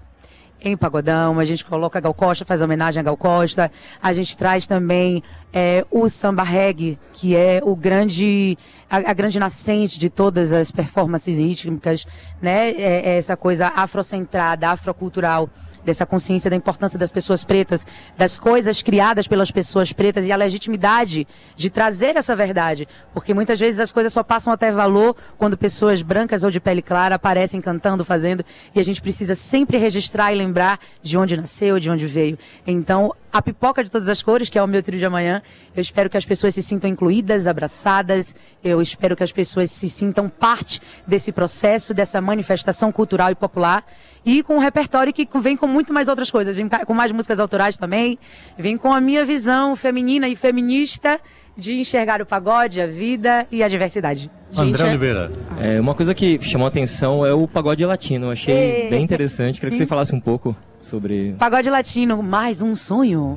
em 0.62 0.76
Pagodão, 0.76 1.38
a 1.38 1.45
gente 1.45 1.64
coloca 1.64 2.00
Gal 2.00 2.14
Costa, 2.14 2.45
faz 2.45 2.62
homenagem 2.62 3.00
a 3.00 3.02
Gal 3.02 3.16
Costa, 3.16 3.71
a 4.02 4.12
gente 4.12 4.37
traz 4.37 4.66
também 4.66 5.23
é, 5.52 5.85
o 5.90 6.09
samba 6.09 6.42
reggae, 6.42 6.99
que 7.12 7.37
é 7.37 7.61
o 7.62 7.76
grande, 7.76 8.57
a, 8.88 9.11
a, 9.11 9.12
grande 9.12 9.38
nascente 9.38 9.99
de 9.99 10.09
todas 10.09 10.52
as 10.52 10.71
performances 10.71 11.38
rítmicas, 11.38 12.07
né, 12.40 12.71
é, 12.71 13.11
é 13.11 13.19
essa 13.19 13.37
coisa 13.37 13.69
afrocentrada, 13.75 14.69
afrocultural, 14.71 15.50
dessa 15.85 16.07
consciência 16.07 16.51
da 16.51 16.57
importância 16.57 16.99
das 16.99 17.11
pessoas 17.11 17.45
pretas, 17.45 17.87
das 18.17 18.39
coisas 18.39 18.83
criadas 18.83 19.27
pelas 19.27 19.51
pessoas 19.51 19.93
pretas 19.93 20.27
e 20.27 20.33
a 20.33 20.37
legitimidade 20.37 21.27
de 21.57 21.71
trazer 21.71 22.17
essa 22.17 22.35
verdade. 22.37 22.89
Porque 23.12 23.35
muitas 23.35 23.59
vezes 23.59 23.81
as 23.81 23.93
coisas 23.93 24.12
só 24.12 24.23
passam 24.23 24.53
a 24.53 24.57
ter 24.57 24.73
valor 24.73 25.17
quando 25.39 25.57
pessoas 25.57 26.03
brancas 26.03 26.45
ou 26.45 26.51
de 26.51 26.61
pele 26.61 26.83
clara 26.83 27.15
aparecem 27.15 27.61
cantando, 27.61 28.05
fazendo, 28.05 28.45
e 28.75 28.81
a 28.81 28.83
gente 28.85 29.03
precisa 29.03 29.35
sempre 29.35 29.77
registrar 29.79 30.33
e 30.33 30.37
lembrar 30.37 30.79
de 31.03 31.17
onde 31.17 31.37
nasceu, 31.37 31.79
de 31.79 31.91
onde 31.91 32.07
veio. 32.07 32.39
Então, 32.67 33.12
a 33.33 33.41
pipoca 33.41 33.83
de 33.83 33.91
todas 33.91 34.09
as 34.09 34.23
cores, 34.23 34.51
que 34.51 34.59
é 34.59 34.62
o 34.62 34.67
meu 34.67 34.83
trio 34.83 34.99
de 34.99 35.07
amanhã. 35.07 35.43
Eu 35.75 35.81
espero 35.81 36.11
que 36.11 36.17
as 36.17 36.25
pessoas 36.25 36.55
se 36.55 36.62
sintam 36.62 36.91
incluídas, 36.91 37.47
abraçadas. 37.47 38.37
Eu 38.62 38.83
espero 38.83 39.17
que 39.17 39.23
as 39.23 39.33
pessoas 39.33 39.71
se 39.71 39.89
sintam 39.89 40.29
parte 40.29 40.81
desse 41.07 41.33
processo, 41.33 41.95
dessa 41.95 42.21
manifestação 42.21 42.93
cultural 42.93 43.31
e 43.31 43.35
popular. 43.35 43.85
E 44.25 44.43
com 44.43 44.57
um 44.57 44.59
repertório 44.59 45.12
que 45.12 45.27
vem 45.41 45.57
com 45.57 45.67
muito 45.67 45.93
mais 45.93 46.09
outras 46.09 46.31
coisas. 46.31 46.55
Vem 46.55 46.69
com 46.69 46.95
mais 46.95 47.11
músicas 47.11 47.41
autorais 47.41 47.77
também. 47.77 48.19
Vem 48.59 48.77
com 48.77 48.93
a 48.93 49.01
minha 49.01 49.25
visão 49.25 49.75
feminina 49.75 50.29
e 50.29 50.37
feminista 50.37 51.19
de 51.56 51.78
enxergar 51.78 52.21
o 52.23 52.26
pagode, 52.26 52.80
a 52.80 52.87
vida 52.87 53.47
e 53.50 53.62
a 53.62 53.68
diversidade. 53.68 54.30
André 54.56 54.88
Oliveira. 54.88 55.32
É, 55.61 55.80
uma 55.80 55.94
coisa 55.94 56.14
que 56.14 56.40
chamou 56.42 56.66
a 56.66 56.68
atenção 56.68 57.25
é 57.25 57.32
o 57.32 57.47
pagode 57.49 57.85
latino. 57.85 58.26
Eu 58.26 58.30
achei 58.32 58.88
bem 58.90 59.02
interessante. 59.02 59.61
Queria 59.61 59.71
Sim. 59.71 59.78
que 59.78 59.85
você 59.85 59.88
falasse 59.88 60.14
um 60.14 60.21
pouco 60.21 60.56
sobre. 60.80 61.35
Pagode 61.38 61.71
latino, 61.71 62.23
mais 62.23 62.61
um 62.61 62.75
sonho. 62.75 63.37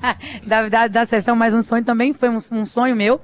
da, 0.46 0.68
da, 0.68 0.86
da 0.86 1.06
sessão 1.06 1.36
Mais 1.36 1.54
um 1.54 1.62
Sonho 1.62 1.84
também 1.84 2.12
foi 2.12 2.28
um, 2.28 2.38
um 2.52 2.66
sonho 2.66 2.96
meu. 2.96 3.20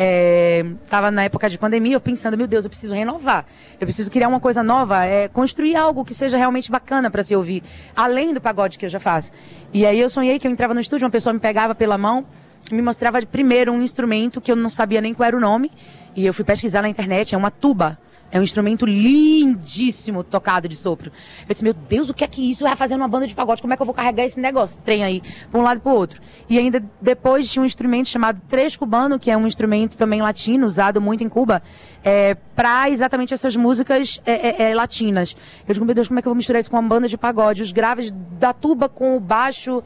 É, 0.00 0.64
tava 0.88 1.10
na 1.10 1.24
época 1.24 1.50
de 1.50 1.58
pandemia, 1.58 1.96
eu 1.96 2.00
pensando, 2.00 2.36
meu 2.38 2.46
Deus, 2.46 2.64
eu 2.64 2.70
preciso 2.70 2.94
renovar. 2.94 3.44
Eu 3.80 3.86
preciso 3.86 4.08
criar 4.08 4.28
uma 4.28 4.38
coisa 4.38 4.62
nova, 4.62 5.04
é, 5.04 5.26
construir 5.26 5.74
algo 5.74 6.04
que 6.04 6.14
seja 6.14 6.36
realmente 6.36 6.70
bacana 6.70 7.10
para 7.10 7.20
se 7.24 7.34
ouvir, 7.34 7.64
além 7.96 8.32
do 8.32 8.40
pagode 8.40 8.78
que 8.78 8.86
eu 8.86 8.88
já 8.88 9.00
faço. 9.00 9.32
E 9.74 9.84
aí 9.84 9.98
eu 9.98 10.08
sonhei 10.08 10.38
que 10.38 10.46
eu 10.46 10.52
entrava 10.52 10.72
no 10.72 10.78
estúdio, 10.78 11.04
uma 11.04 11.10
pessoa 11.10 11.32
me 11.32 11.40
pegava 11.40 11.74
pela 11.74 11.98
mão, 11.98 12.24
me 12.70 12.82
mostrava 12.82 13.20
primeiro 13.24 13.72
um 13.72 13.82
instrumento 13.82 14.40
que 14.40 14.50
eu 14.50 14.56
não 14.56 14.70
sabia 14.70 15.00
nem 15.00 15.14
qual 15.14 15.26
era 15.26 15.36
o 15.36 15.40
nome, 15.40 15.70
e 16.14 16.26
eu 16.26 16.34
fui 16.34 16.44
pesquisar 16.44 16.82
na 16.82 16.88
internet, 16.88 17.34
é 17.34 17.38
uma 17.38 17.50
tuba. 17.50 17.98
É 18.30 18.38
um 18.38 18.42
instrumento 18.42 18.84
lindíssimo 18.84 20.22
tocado 20.22 20.68
de 20.68 20.76
sopro. 20.76 21.10
Eu 21.48 21.52
disse, 21.54 21.64
meu 21.64 21.72
Deus, 21.72 22.10
o 22.10 22.14
que 22.14 22.22
é 22.22 22.26
que 22.26 22.50
isso 22.50 22.62
vai 22.62 22.76
fazer 22.76 22.94
numa 22.96 23.08
banda 23.08 23.26
de 23.26 23.34
pagode? 23.34 23.62
Como 23.62 23.72
é 23.72 23.76
que 23.76 23.80
eu 23.80 23.86
vou 23.86 23.94
carregar 23.94 24.22
esse 24.22 24.38
negócio? 24.38 24.78
Trem 24.84 25.02
aí, 25.02 25.22
para 25.50 25.58
um 25.58 25.62
lado 25.62 25.78
e 25.78 25.80
para 25.80 25.92
o 25.92 25.94
outro. 25.94 26.20
E 26.48 26.58
ainda 26.58 26.84
depois 27.00 27.50
tinha 27.50 27.62
um 27.62 27.64
instrumento 27.64 28.08
chamado 28.08 28.40
três 28.46 28.76
cubano, 28.76 29.18
que 29.18 29.30
é 29.30 29.36
um 29.36 29.46
instrumento 29.46 29.96
também 29.96 30.20
latino, 30.20 30.66
usado 30.66 31.00
muito 31.00 31.24
em 31.24 31.28
Cuba, 31.28 31.62
é, 32.04 32.34
para 32.54 32.90
exatamente 32.90 33.32
essas 33.32 33.56
músicas 33.56 34.20
é, 34.26 34.64
é, 34.64 34.70
é, 34.70 34.74
latinas. 34.74 35.34
Eu 35.66 35.72
digo, 35.72 35.86
meu 35.86 35.94
Deus, 35.94 36.08
como 36.08 36.18
é 36.18 36.22
que 36.22 36.28
eu 36.28 36.30
vou 36.30 36.36
misturar 36.36 36.60
isso 36.60 36.70
com 36.70 36.76
uma 36.76 36.86
banda 36.86 37.08
de 37.08 37.16
pagode? 37.16 37.62
Os 37.62 37.72
graves 37.72 38.12
da 38.38 38.52
tuba 38.52 38.90
com 38.90 39.16
o 39.16 39.20
baixo 39.20 39.82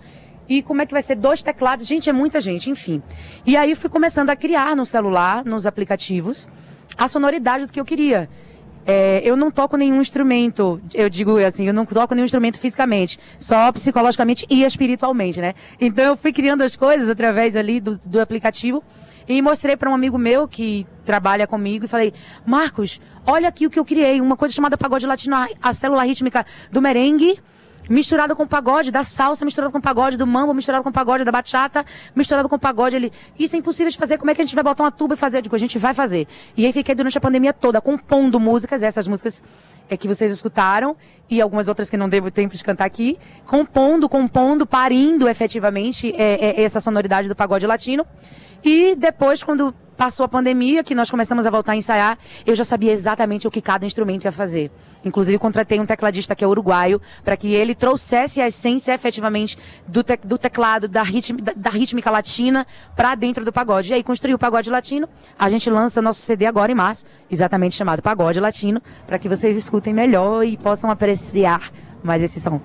e 0.52 0.62
como 0.62 0.82
é 0.82 0.87
que 0.87 0.92
vai 0.92 1.00
ser 1.00 1.14
dois 1.14 1.42
teclados? 1.42 1.87
Gente, 1.87 2.11
é 2.11 2.12
muita 2.12 2.38
gente, 2.38 2.68
enfim. 2.68 3.02
E 3.47 3.56
aí 3.56 3.75
fui 3.75 3.88
começando 3.88 4.28
a 4.28 4.37
criar 4.37 4.76
no 4.76 4.85
celular, 4.85 5.42
nos 5.47 5.64
aplicativos, 5.64 6.47
a 6.94 7.09
sonoridade 7.09 7.64
do 7.64 7.73
que 7.73 7.80
eu 7.80 7.87
queria. 7.87 8.28
É, 8.85 9.23
eu 9.25 9.35
não 9.35 9.50
toco 9.50 9.78
nenhum 9.78 9.99
instrumento, 9.99 10.78
eu 10.92 11.09
digo 11.09 11.38
assim, 11.38 11.66
eu 11.66 11.73
não 11.73 11.87
toco 11.87 12.14
nenhum 12.14 12.26
instrumento 12.26 12.59
fisicamente, 12.59 13.18
só 13.38 13.73
psicologicamente 13.73 14.44
e 14.50 14.62
espiritualmente, 14.62 15.40
né? 15.40 15.54
Então 15.80 16.04
eu 16.04 16.16
fui 16.18 16.35
criando 16.35 16.61
as 16.61 16.76
coisas 16.76 17.09
através 17.09 17.56
ali 17.56 17.80
do, 17.80 17.97
do 17.97 18.21
aplicativo 18.21 18.85
e 19.26 19.40
mostrei 19.40 19.75
para 19.75 19.88
um 19.88 19.94
amigo 19.94 20.18
meu 20.18 20.47
que 20.47 20.87
trabalha 21.02 21.47
comigo 21.47 21.87
e 21.87 21.88
falei, 21.88 22.12
Marcos, 22.44 23.00
olha 23.25 23.49
aqui 23.49 23.66
o 23.66 23.71
que 23.71 23.78
eu 23.78 23.87
criei, 23.87 24.21
uma 24.21 24.37
coisa 24.37 24.52
chamada 24.52 24.76
pagode 24.76 25.06
latino, 25.06 25.35
a 25.62 25.73
célula 25.73 26.02
rítmica 26.04 26.44
do 26.71 26.82
merengue 26.82 27.40
misturado 27.89 28.35
com 28.37 28.47
pagode, 28.47 28.91
da 28.91 29.05
salsa 29.05 29.45
misturado 29.45 29.73
com 29.73 29.81
pagode, 29.81 30.17
do 30.17 30.27
mambo 30.27 30.55
misturado 30.55 30.85
com 30.85 30.93
pagode, 30.93 31.25
da 31.25 31.33
bachata 31.33 31.85
misturado 32.15 32.49
com 32.49 32.59
pagode. 32.59 32.97
Ele, 32.97 33.12
isso 33.39 33.57
é 33.57 33.59
impossível 33.59 33.91
de 33.91 33.99
fazer, 33.99 34.19
como 34.19 34.31
é 34.31 34.35
que 34.35 34.41
a 34.41 34.45
gente 34.45 34.55
vai 34.55 34.65
botar 34.65 34.85
uma 34.85 34.91
tuba 34.91 35.15
e 35.15 35.17
fazer? 35.17 35.39
Eu 35.39 35.43
digo, 35.43 35.57
a 35.57 35.59
gente 35.59 35.79
vai 35.79 35.95
fazer. 35.95 36.27
E 36.57 36.67
aí 36.67 36.73
fiquei 36.73 36.95
durante 36.95 37.19
a 37.19 37.21
pandemia 37.21 37.53
toda 37.53 37.81
compondo 37.81 38.39
músicas, 38.39 38.83
essas 38.83 39.07
músicas 39.09 39.43
é, 39.89 39.97
que 39.97 40.09
vocês 40.09 40.31
escutaram, 40.31 40.97
e 41.29 41.41
algumas 41.41 41.69
outras 41.69 41.91
que 41.91 41.97
não 41.97 42.09
devo 42.09 42.31
tempo 42.31 42.55
de 42.55 42.62
cantar 42.62 42.85
aqui, 42.85 43.19
compondo, 43.47 44.09
compondo, 44.09 44.67
parindo 44.67 45.29
efetivamente 45.29 46.15
é, 46.17 46.61
é, 46.61 46.62
essa 46.62 46.81
sonoridade 46.81 47.29
do 47.29 47.37
pagode 47.37 47.67
latino. 47.67 48.07
E 48.65 48.95
depois, 48.95 49.43
quando 49.43 49.75
passou 50.02 50.25
a 50.25 50.28
pandemia, 50.28 50.82
que 50.82 50.97
nós 50.97 51.09
começamos 51.09 51.47
a 51.47 51.50
voltar 51.50 51.73
a 51.73 51.76
ensaiar, 51.76 52.18
eu 52.44 52.56
já 52.56 52.64
sabia 52.64 52.90
exatamente 52.90 53.47
o 53.47 53.50
que 53.52 53.62
cada 53.62 53.87
instrumento 53.87 54.25
ia 54.25 54.32
fazer. 54.32 54.68
Inclusive, 55.04 55.38
contratei 55.38 55.78
um 55.78 55.87
tecladista 55.87 56.35
que 56.35 56.42
é 56.42 56.47
uruguaio, 56.47 57.00
para 57.23 57.37
que 57.37 57.54
ele 57.54 57.73
trouxesse 57.73 58.40
a 58.40 58.49
essência 58.49 58.92
efetivamente 58.92 59.56
do, 59.87 60.02
te, 60.02 60.18
do 60.25 60.37
teclado, 60.37 60.88
da, 60.88 61.04
ritm, 61.04 61.37
da, 61.40 61.52
da 61.54 61.71
rítmica 61.71 62.11
latina, 62.11 62.66
para 62.97 63.14
dentro 63.14 63.44
do 63.44 63.52
pagode. 63.52 63.92
E 63.92 63.94
aí, 63.94 64.02
construiu 64.02 64.35
o 64.35 64.38
pagode 64.40 64.71
latino. 64.71 65.09
A 65.38 65.49
gente 65.49 65.71
lança 65.71 66.02
nosso 66.02 66.21
CD 66.21 66.47
agora 66.47 66.73
em 66.73 66.75
março, 66.75 67.06
exatamente 67.30 67.76
chamado 67.76 68.02
Pagode 68.02 68.40
Latino, 68.40 68.82
para 69.06 69.21
que 69.21 69.28
vocês 69.28 69.56
escutem 69.56 69.94
melhor 69.94 70.42
e 70.42 70.56
possam 70.56 70.90
apreciar 70.90 71.71
mais 72.02 72.25
esse 72.25 72.40
som. 72.40 72.61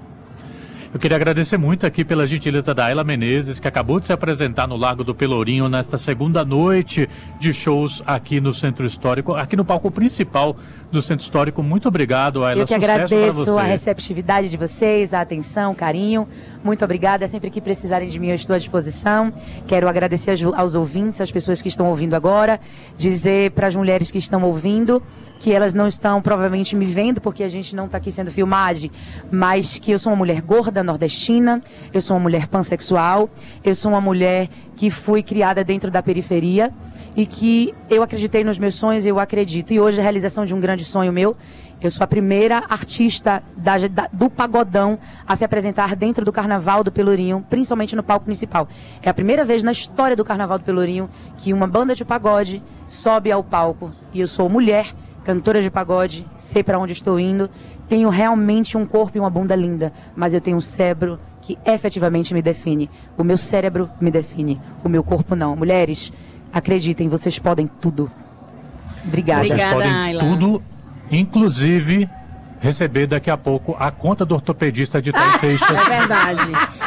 Eu 0.94 1.00
queria 1.00 1.18
agradecer 1.18 1.58
muito 1.58 1.86
aqui 1.86 2.06
pela 2.06 2.26
gentileza 2.26 2.74
da 2.74 2.86
Ayla 2.86 3.04
Menezes, 3.04 3.60
que 3.60 3.68
acabou 3.68 4.00
de 4.00 4.06
se 4.06 4.14
apresentar 4.14 4.68
no 4.68 4.78
Largo 4.78 5.04
do 5.04 5.14
Pelourinho 5.14 5.68
nesta 5.68 5.98
segunda 5.98 6.46
noite 6.46 7.10
de 7.38 7.54
shows 7.54 8.02
aqui 8.08 8.40
no 8.40 8.54
Centro 8.54 8.86
Histórico, 8.86 9.34
aqui 9.36 9.58
no 9.58 9.66
palco 9.66 9.92
principal 9.92 10.56
do 10.90 11.02
Centro 11.02 11.26
Histórico. 11.26 11.62
Muito 11.62 11.90
obrigado, 11.90 12.46
Ayla. 12.46 12.62
Eu 12.62 12.68
que 12.68 12.74
agradeço 12.74 13.58
a 13.60 13.64
receptividade 13.64 14.48
de 14.48 14.56
vocês, 14.56 15.14
a 15.14 15.20
atenção, 15.20 15.76
carinho. 15.76 16.26
Muito 16.64 16.86
obrigada. 16.86 17.28
Sempre 17.28 17.50
que 17.50 17.60
precisarem 17.60 18.08
de 18.08 18.18
mim, 18.18 18.30
eu 18.30 18.36
estou 18.36 18.56
à 18.56 18.60
disposição. 18.60 19.34
Quero 19.68 19.90
agradecer 19.90 20.38
aos 20.56 20.74
ouvintes, 20.74 21.20
às 21.20 21.30
pessoas 21.30 21.62
que 21.62 21.68
estão 21.68 21.88
ouvindo 21.88 22.16
agora, 22.16 22.62
dizer 22.96 23.52
para 23.52 23.68
as 23.68 23.76
mulheres 23.76 24.10
que 24.10 24.18
estão 24.18 24.42
ouvindo 24.44 25.04
que 25.40 25.54
elas 25.54 25.74
não 25.74 25.88
estão 25.88 26.22
provavelmente 26.22 26.76
me 26.76 26.86
vendo 26.86 27.22
porque 27.22 27.44
a 27.44 27.50
gente 27.50 27.76
não 27.76 27.86
está 27.86 27.98
aqui 27.98 28.12
sendo 28.12 28.32
filmagem, 28.32 28.92
mas 29.32 29.78
que 29.80 29.92
eu 29.92 30.00
sou 30.00 30.12
uma 30.12 30.18
mulher 30.18 30.42
gorda 30.42 30.84
nordestina, 30.84 31.62
eu 31.94 32.02
sou 32.02 32.16
uma 32.16 32.24
mulher 32.24 32.48
pansexual, 32.48 33.30
eu 33.64 33.76
sou 33.76 33.92
uma 33.92 34.02
mulher 34.02 34.50
que 34.76 34.90
fui 34.90 35.22
criada 35.22 35.64
dentro 35.64 35.90
da 35.92 36.02
periferia 36.02 36.74
e 37.16 37.26
que 37.26 37.74
eu 37.90 38.04
acreditei 38.04 38.44
nos 38.44 38.60
meus 38.60 38.76
sonhos 38.76 39.06
eu 39.06 39.20
acredito. 39.20 39.74
E 39.74 39.80
hoje 39.80 40.00
a 40.00 40.04
realização 40.04 40.46
de 40.46 40.54
um 40.54 40.60
grande 40.60 40.86
sonho 40.86 41.12
meu, 41.12 41.36
eu 41.82 41.90
sou 41.90 42.04
a 42.04 42.08
primeira 42.08 42.64
artista 42.70 43.42
da, 43.56 43.78
da, 43.88 44.08
do 44.14 44.30
pagodão 44.30 45.00
a 45.28 45.36
se 45.36 45.44
apresentar 45.44 45.96
dentro 45.96 46.24
do 46.24 46.32
Carnaval 46.32 46.84
do 46.84 46.92
Pelourinho, 46.92 47.46
principalmente 47.50 47.96
no 47.96 48.04
palco 48.04 48.26
principal. 48.26 48.68
É 49.02 49.10
a 49.10 49.14
primeira 49.14 49.44
vez 49.44 49.64
na 49.64 49.72
história 49.72 50.16
do 50.16 50.24
Carnaval 50.24 50.60
do 50.60 50.64
Pelourinho 50.64 51.10
que 51.38 51.54
uma 51.54 51.68
banda 51.68 51.96
de 51.96 52.06
pagode 52.06 52.62
sobe 52.88 53.32
ao 53.32 53.44
palco 53.44 53.92
e 54.14 54.20
eu 54.20 54.28
sou 54.28 54.48
mulher 54.48 54.94
cantora 55.28 55.62
de 55.62 55.70
pagode, 55.70 56.26
sei 56.38 56.64
para 56.64 56.80
onde 56.80 56.94
estou 56.94 57.20
indo, 57.20 57.50
tenho 57.90 58.08
realmente 58.08 58.78
um 58.78 58.86
corpo 58.86 59.18
e 59.18 59.20
uma 59.20 59.30
bunda 59.30 59.54
linda, 59.58 59.92
mas 60.16 60.34
eu 60.34 60.40
tenho 60.40 60.56
um 60.56 60.62
cérebro 60.62 61.20
que 61.42 61.58
efetivamente 61.66 62.34
me 62.34 62.42
define. 62.42 62.90
O 63.18 63.26
meu 63.26 63.38
cérebro 63.38 63.90
me 64.00 64.10
define, 64.10 64.58
o 64.86 64.88
meu 64.88 65.04
corpo 65.04 65.36
não. 65.36 65.54
Mulheres, 65.54 66.14
acreditem, 66.54 67.10
vocês 67.10 67.38
podem 67.38 67.68
tudo. 67.68 68.10
Obrigada. 69.06 69.42
Vocês 69.42 69.52
Obrigada, 69.52 69.76
podem 69.76 69.92
Ayla. 69.92 70.24
tudo, 70.24 70.64
inclusive 71.12 72.10
receber 72.60 73.08
daqui 73.08 73.30
a 73.30 73.38
pouco 73.38 73.76
a 73.80 73.92
conta 73.92 74.26
do 74.26 74.36
ortopedista 74.36 75.02
de 75.02 75.12
Três 75.12 75.34
Seixas. 75.40 75.68
É 75.88 76.00
verdade. 76.00 76.42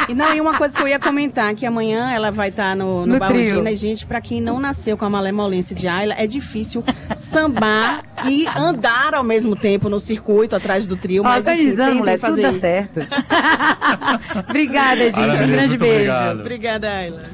E 0.08 0.14
não, 0.14 0.34
e 0.34 0.40
uma 0.40 0.56
coisa 0.56 0.76
que 0.76 0.82
eu 0.82 0.88
ia 0.88 0.98
comentar, 0.98 1.54
que 1.54 1.64
amanhã 1.64 2.10
ela 2.10 2.30
vai 2.30 2.48
estar 2.48 2.70
tá 2.70 2.74
no, 2.74 3.06
no, 3.06 3.18
no 3.18 3.68
e 3.68 3.76
gente, 3.76 4.04
para 4.04 4.20
quem 4.20 4.40
não 4.40 4.58
nasceu 4.58 4.96
com 4.96 5.04
a 5.04 5.10
malemolência 5.10 5.74
de 5.74 5.86
Ayla, 5.88 6.14
é 6.18 6.26
difícil 6.26 6.84
sambar 7.16 8.04
e 8.26 8.46
andar 8.48 9.14
ao 9.14 9.22
mesmo 9.22 9.54
tempo 9.54 9.88
no 9.88 9.98
circuito 9.98 10.56
atrás 10.56 10.86
do 10.86 10.96
trio, 10.96 11.22
mas 11.22 11.46
Organizando, 11.46 11.90
enfim, 11.90 11.98
mulher, 11.98 12.18
fazer 12.18 12.42
tudo 12.42 12.52
isso. 12.52 12.60
certo. 12.60 13.00
Obrigada, 14.48 15.10
gente. 15.10 15.42
um 15.42 15.50
grande 15.50 15.78
beijo. 15.78 15.94
Obrigado. 15.94 16.40
Obrigada, 16.40 16.90
Ayla. 16.90 17.30